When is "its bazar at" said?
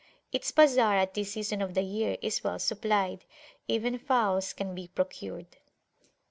0.31-1.13